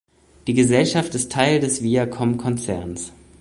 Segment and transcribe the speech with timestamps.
[0.47, 3.11] Die Gesellschaft ist Teil des Viacom-Konzerns.